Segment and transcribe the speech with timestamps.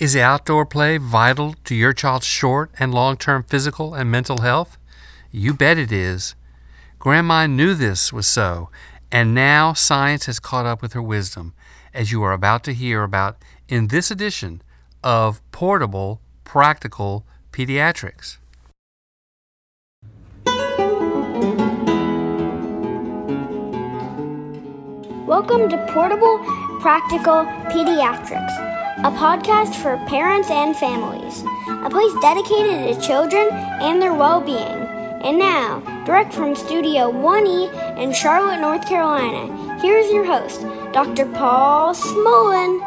[0.00, 4.78] Is outdoor play vital to your child's short and long term physical and mental health?
[5.30, 6.34] You bet it is.
[6.98, 8.70] Grandma knew this was so,
[9.12, 11.52] and now science has caught up with her wisdom,
[11.92, 13.36] as you are about to hear about
[13.68, 14.62] in this edition
[15.04, 18.38] of Portable Practical Pediatrics.
[25.26, 26.38] Welcome to Portable
[26.80, 28.69] Practical Pediatrics,
[29.00, 34.58] a podcast for parents and families, a place dedicated to children and their well being.
[35.24, 40.60] And now, direct from Studio 1E in Charlotte, North Carolina, here's your host,
[40.92, 41.24] Dr.
[41.24, 42.78] Paul Smolen.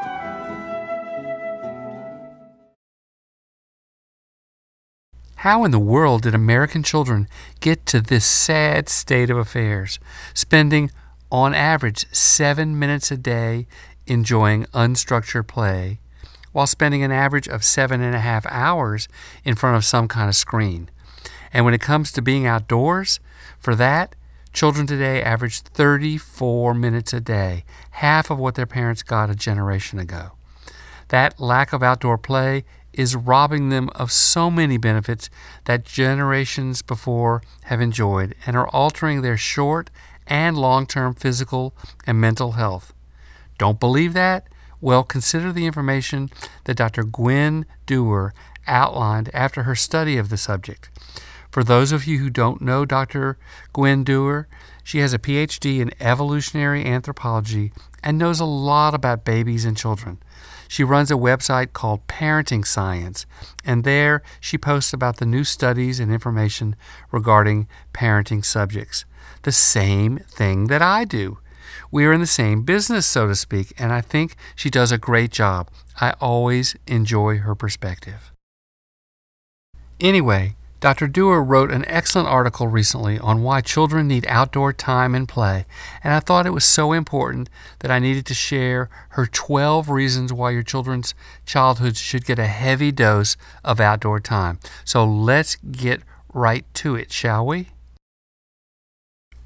[5.38, 7.28] How in the world did American children
[7.60, 9.98] get to this sad state of affairs,
[10.36, 10.92] spending
[11.32, 13.66] on average seven minutes a day
[14.06, 16.00] enjoying unstructured play,
[16.54, 19.10] while spending an average of seven and a half hours
[19.44, 20.90] in front of some kind of screen.
[21.52, 23.20] And when it comes to being outdoors,
[23.60, 24.16] for that,
[24.54, 30.00] children today average 34 minutes a day, half of what their parents got a generation
[30.00, 30.32] ago.
[31.10, 35.30] That lack of outdoor play is robbing them of so many benefits
[35.66, 39.90] that generations before have enjoyed and are altering their short
[40.28, 41.74] and long term physical
[42.06, 42.94] and mental health.
[43.58, 44.48] Don't believe that?
[44.84, 46.30] Well, consider the information
[46.66, 47.06] that Dr.
[47.06, 48.34] Gwen Dewar
[48.68, 50.90] outlined after her study of the subject.
[51.50, 53.38] For those of you who don't know Dr.
[53.72, 54.50] Gwen Dewar,
[54.84, 57.72] she has a PhD in evolutionary anthropology
[58.04, 60.22] and knows a lot about babies and children.
[60.68, 63.26] She runs a website called Parenting Science,
[63.64, 66.76] and there she posts about the new studies and information
[67.10, 69.06] regarding parenting subjects
[69.44, 71.38] the same thing that I do.
[71.94, 74.98] We are in the same business, so to speak, and I think she does a
[74.98, 75.70] great job.
[76.02, 78.32] I always enjoy her perspective.
[80.00, 81.08] Anyway, Dr.
[81.08, 85.68] Dewar wrote an excellent article recently on why children need outdoor time and play,
[86.04, 87.48] and I thought it was so important
[87.82, 91.14] that I needed to share her 12 reasons why your children's
[91.46, 94.58] childhood should get a heavy dose of outdoor time.
[94.84, 96.02] So let's get
[96.34, 97.68] right to it, shall we?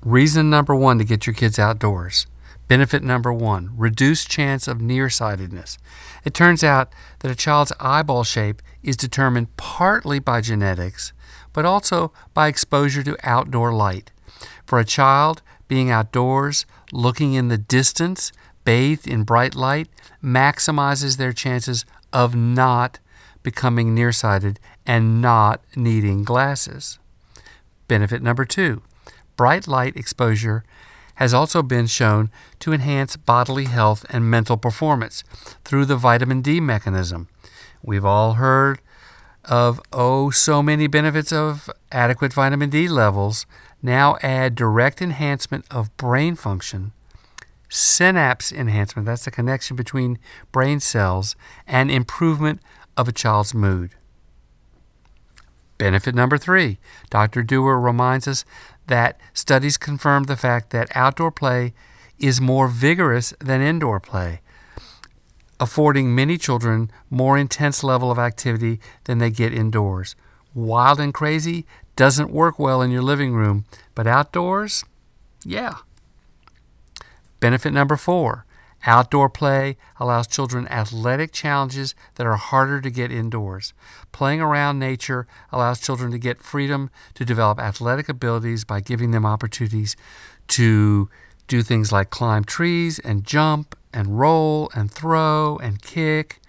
[0.02, 2.26] Reason number one to get your kids outdoors.
[2.68, 5.78] Benefit number one reduced chance of nearsightedness.
[6.26, 11.14] It turns out that a child's eyeball shape is determined partly by genetics,
[11.54, 14.12] but also by exposure to outdoor light.
[14.66, 18.32] For a child, being outdoors, looking in the distance,
[18.66, 19.88] bathed in bright light,
[20.24, 23.00] maximizes their chances of not
[23.44, 27.00] becoming nearsighted and not needing glasses.
[27.88, 28.82] Benefit number two
[29.38, 30.64] bright light exposure
[31.18, 35.24] has also been shown to enhance bodily health and mental performance
[35.64, 37.28] through the vitamin D mechanism.
[37.84, 38.80] We've all heard
[39.46, 43.46] of oh so many benefits of adequate vitamin D levels.
[43.82, 46.92] Now add direct enhancement of brain function,
[47.70, 50.20] synapse enhancement, that's the connection between
[50.52, 51.36] brain cells,
[51.66, 52.62] and improvement
[52.96, 53.92] of a child's mood.
[55.78, 56.80] Benefit number three
[57.10, 57.44] Dr.
[57.44, 58.46] Dewar reminds us
[58.88, 61.74] that studies confirm the fact that outdoor play
[62.20, 64.42] is more vigorous than indoor play,
[65.60, 70.16] affording many children more intense level of activity than they get indoors.
[70.54, 74.84] Wild and crazy doesn't work well in your living room, but outdoors,
[75.44, 75.76] yeah.
[77.40, 78.46] Benefit number 4.
[78.86, 83.74] Outdoor play allows children athletic challenges that are harder to get indoors.
[84.12, 89.26] Playing around nature allows children to get freedom to develop athletic abilities by giving them
[89.26, 89.96] opportunities
[90.50, 91.10] to
[91.48, 96.40] do things like climb trees and jump and roll and throw and kick.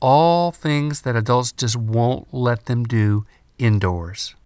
[0.00, 3.26] All things that adults just won't let them do
[3.58, 4.36] indoors.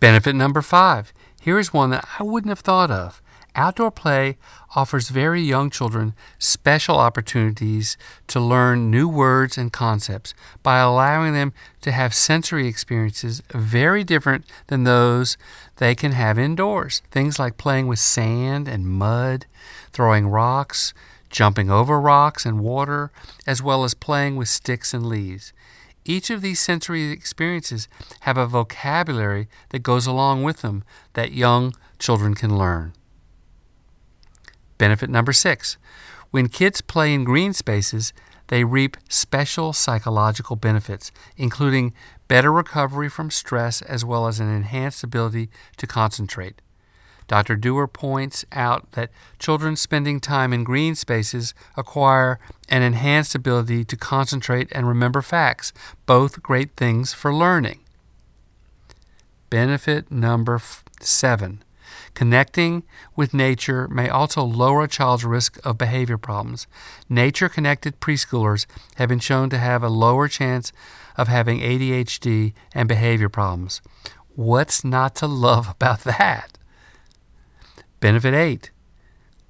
[0.00, 1.12] Benefit number five.
[1.40, 3.22] Here is one that I wouldn't have thought of.
[3.58, 4.36] Outdoor play
[4.74, 7.96] offers very young children special opportunities
[8.26, 14.44] to learn new words and concepts by allowing them to have sensory experiences very different
[14.66, 15.38] than those
[15.76, 17.00] they can have indoors.
[17.10, 19.46] Things like playing with sand and mud,
[19.90, 20.92] throwing rocks,
[21.30, 23.10] jumping over rocks and water,
[23.46, 25.54] as well as playing with sticks and leaves.
[26.04, 27.88] Each of these sensory experiences
[28.20, 30.84] have a vocabulary that goes along with them
[31.14, 32.92] that young children can learn.
[34.78, 35.78] Benefit number six
[36.30, 38.12] when kids play in green spaces,
[38.48, 41.94] they reap special psychological benefits, including
[42.28, 46.60] better recovery from stress as well as an enhanced ability to concentrate.
[47.28, 47.56] Dr.
[47.56, 52.38] Dewar points out that children spending time in green spaces acquire
[52.68, 55.72] an enhanced ability to concentrate and remember facts,
[56.06, 57.80] both great things for learning.
[59.50, 61.64] Benefit number f- seven
[62.14, 62.82] Connecting
[63.14, 66.66] with nature may also lower a child's risk of behavior problems.
[67.08, 68.66] Nature connected preschoolers
[68.96, 70.72] have been shown to have a lower chance
[71.16, 73.80] of having ADHD and behavior problems.
[74.34, 76.58] What's not to love about that?
[78.00, 78.70] Benefit 8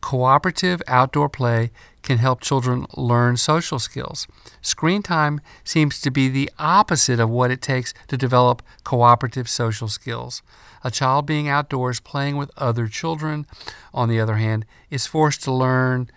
[0.01, 1.73] Cooperative outdoor play
[2.07, 4.27] can help children learn social skills.
[4.63, 9.89] Screen time seems to be the opposite of what it takes to develop cooperative social
[9.89, 10.41] skills.
[10.85, 13.45] A child being outdoors playing with other children,
[13.93, 16.09] on the other hand, is forced to learn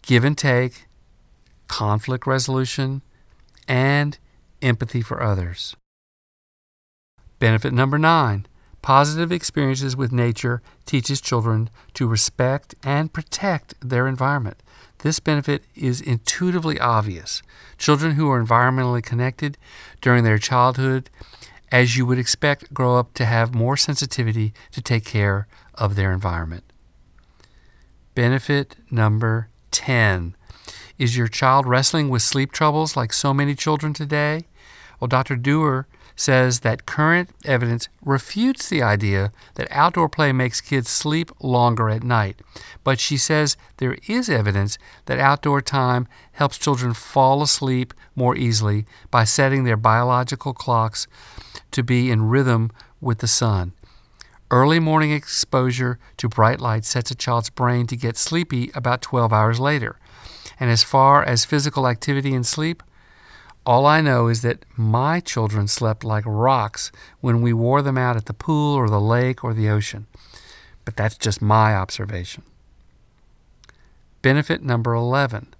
[0.00, 0.86] give and take,
[1.66, 3.02] conflict resolution,
[3.66, 4.18] and
[4.62, 5.74] empathy for others.
[7.40, 8.46] Benefit number nine
[8.82, 14.60] Positive experiences with nature teaches children to respect and protect their environment.
[14.98, 17.42] This benefit is intuitively obvious.
[17.78, 19.56] Children who are environmentally connected
[20.00, 21.10] during their childhood,
[21.70, 26.12] as you would expect, grow up to have more sensitivity to take care of their
[26.12, 26.64] environment.
[28.16, 30.36] Benefit number 10.
[30.98, 34.46] Is your child wrestling with sleep troubles like so many children today?
[35.00, 35.36] Well, Dr.
[35.36, 35.86] Dewar
[36.22, 42.04] says that current evidence refutes the idea that outdoor play makes kids sleep longer at
[42.04, 42.40] night.
[42.84, 48.86] But she says there is evidence that outdoor time helps children fall asleep more easily
[49.10, 51.08] by setting their biological clocks
[51.72, 52.70] to be in rhythm
[53.00, 53.72] with the sun.
[54.48, 59.32] Early morning exposure to bright light sets a child's brain to get sleepy about 12
[59.32, 59.98] hours later.
[60.60, 62.82] And as far as physical activity and sleep,
[63.64, 68.16] all I know is that my children slept like rocks when we wore them out
[68.16, 70.06] at the pool or the lake or the ocean.
[70.84, 72.42] But that's just my observation.
[74.20, 75.54] Benefit number 11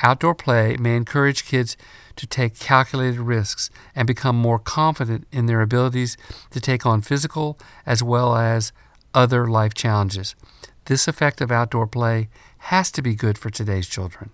[0.00, 1.76] Outdoor play may encourage kids
[2.16, 6.16] to take calculated risks and become more confident in their abilities
[6.50, 8.72] to take on physical as well as
[9.14, 10.36] other life challenges.
[10.84, 12.28] This effect of outdoor play
[12.58, 14.30] has to be good for today's children.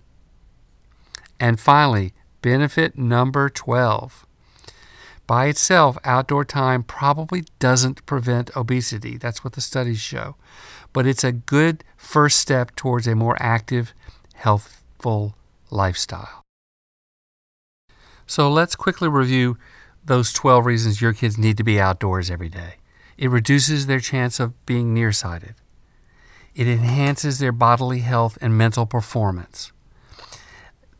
[1.39, 2.13] And finally,
[2.45, 4.23] Benefit number 12.
[5.25, 9.17] By itself, outdoor time probably doesn't prevent obesity.
[9.17, 10.35] That's what the studies show.
[10.93, 13.95] But it's a good first step towards a more active,
[14.35, 15.33] healthful
[15.71, 16.43] lifestyle.
[18.27, 19.57] So let's quickly review
[20.05, 22.75] those 12 reasons your kids need to be outdoors every day.
[23.17, 25.55] It reduces their chance of being nearsighted.
[26.53, 29.71] It enhances their bodily health and mental performance.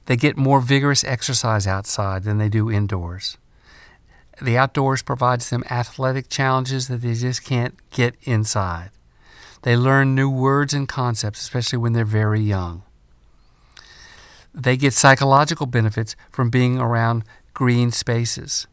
[0.06, 3.38] They get more vigorous exercise outside than they do indoors.
[4.42, 8.92] The outdoors provides them athletic challenges that they just can't get inside.
[9.64, 12.84] They learn new words and concepts, especially when they're very young.
[14.54, 17.24] They get psychological benefits from being around
[17.54, 18.68] green spaces,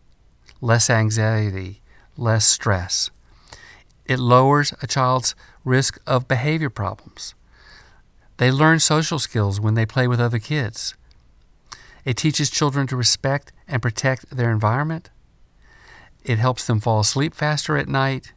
[0.60, 1.80] less anxiety,
[2.16, 3.10] less stress.
[4.04, 5.34] It lowers a child's
[5.64, 7.34] risk of behavior problems.
[8.36, 10.94] They learn social skills when they play with other kids.
[12.04, 15.10] It teaches children to respect and protect their environment.
[16.24, 18.32] It helps them fall asleep faster at night.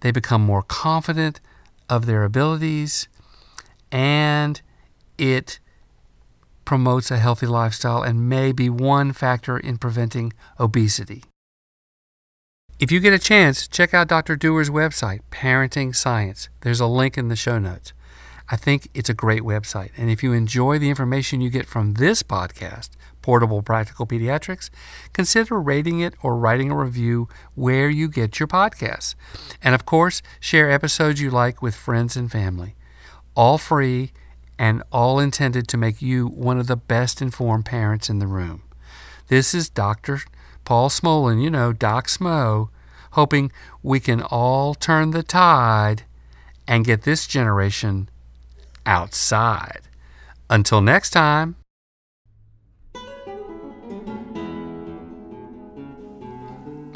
[0.00, 1.40] They become more confident
[1.88, 3.08] of their abilities.
[3.90, 4.60] And
[5.18, 5.60] it
[6.64, 11.24] promotes a healthy lifestyle and may be one factor in preventing obesity.
[12.80, 14.36] If you get a chance, check out Dr.
[14.36, 16.48] Dewar's website, Parenting Science.
[16.62, 17.92] There's a link in the show notes.
[18.50, 19.90] I think it's a great website.
[19.96, 22.90] And if you enjoy the information you get from this podcast,
[23.22, 24.68] Portable Practical Pediatrics,
[25.14, 29.14] consider rating it or writing a review where you get your podcasts.
[29.62, 32.74] And of course, share episodes you like with friends and family.
[33.34, 34.12] All free
[34.58, 38.62] and all intended to make you one of the best informed parents in the room.
[39.28, 40.20] This is Dr.
[40.66, 42.68] Paul Smolen, you know, Doc Smo,
[43.12, 43.50] hoping
[43.82, 46.02] we can all turn the tide
[46.68, 48.08] and get this generation
[48.86, 49.82] outside.
[50.50, 51.56] Until next time.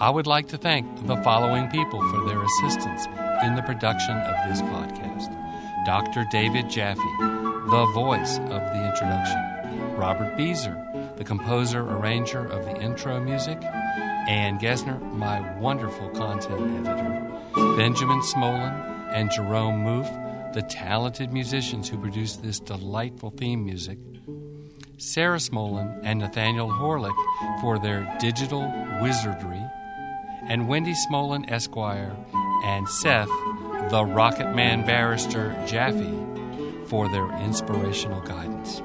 [0.01, 3.07] I would like to thank the following people for their assistance
[3.43, 5.35] in the production of this podcast
[5.85, 6.25] Dr.
[6.31, 10.77] David Jaffe, the voice of the introduction, Robert Beezer,
[11.17, 18.73] the composer arranger of the intro music, Ann Gesner, my wonderful content editor, Benjamin Smolen,
[19.13, 20.28] and Jerome Moof
[20.59, 23.97] the talented musicians who produced this delightful theme music,
[24.97, 27.15] Sarah Smolen and Nathaniel Horlick
[27.61, 28.63] for their digital
[29.01, 29.63] wizardry,
[30.49, 32.17] and Wendy Smolen Esquire
[32.65, 33.29] and Seth
[33.91, 36.13] the Rocket Man barrister Jaffe
[36.89, 38.81] for their inspirational guidance.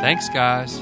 [0.00, 0.78] Thanks, guys.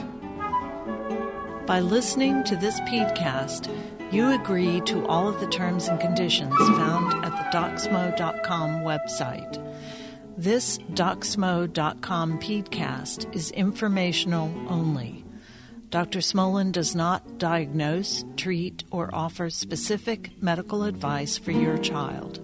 [1.65, 3.75] By listening to this podcast,
[4.13, 9.59] you agree to all of the terms and conditions found at the docsmo.com website.
[10.39, 15.27] This docsmo.com podcast is informational only.
[15.91, 16.21] Dr.
[16.21, 22.41] Smolen does not diagnose, treat, or offer specific medical advice for your child.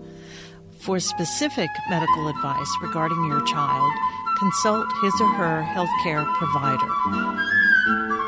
[0.80, 3.92] For specific medical advice regarding your child,
[4.38, 8.27] consult his or her healthcare provider.